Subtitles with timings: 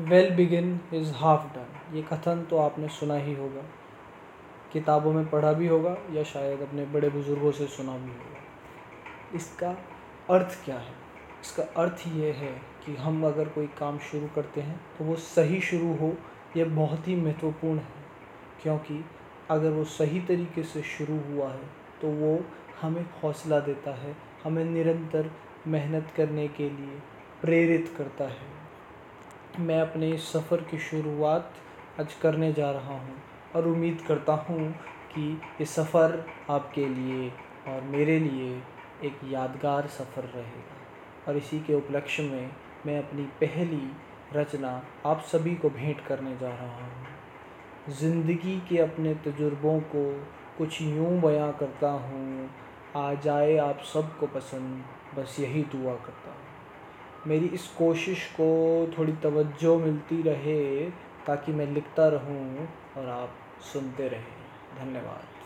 [0.00, 3.62] Well begin is half done ये कथन तो आपने सुना ही होगा।
[4.72, 9.70] किताबों में पढ़ा भी होगा या शायद अपने बड़े बुज़ुर्गों से सुना भी होगा। इसका
[10.30, 10.92] अर्थ क्या है?
[11.40, 12.52] इसका अर्थ ये है
[12.84, 16.12] कि हम अगर कोई काम शुरू करते हैं तो वो सही शुरू हो,
[16.56, 18.06] ये बहुत ही महत्वपूर्ण है।
[18.62, 19.04] क्योंकि
[19.50, 21.66] अगर वो सही तरीके से शुरू हुआ है
[22.02, 22.38] तो वो
[22.82, 25.30] हमें हौसला देता है, हमें निरंतर
[25.66, 27.00] मेहनत करने के लिए
[27.40, 28.57] प्रेरित करता है।
[29.58, 31.54] मैं अपने सफ़र की शुरुआत
[32.00, 33.14] आज करने जा रहा हूँ
[33.56, 34.70] और उम्मीद करता हूँ
[35.12, 35.22] कि
[35.60, 36.12] ये सफ़र
[36.50, 37.30] आपके लिए
[37.68, 38.50] और मेरे लिए
[39.04, 40.76] एक यादगार सफ़र रहेगा।
[41.28, 42.50] और इसी के उपलक्ष्य में
[42.86, 43.90] मैं अपनी पहली
[44.34, 44.70] रचना
[45.06, 50.04] आप सभी को भेंट करने जा रहा हूँ। ज़िंदगी के अपने तजुर्बों को
[50.58, 52.50] कुछ यूँ बयां करता हूँ,
[52.96, 54.84] आ जाए आप सबको पसंद,
[55.18, 56.57] बस यही दुआ करता हूँ।
[57.28, 58.46] मेरी इस कोशिश को
[58.98, 60.90] थोड़ी तवज्जो मिलती रहे
[61.26, 63.34] ताकि मैं लिखता रहूँ और आप
[63.72, 64.38] सुनते रहें।
[64.78, 65.37] धन्यवाद।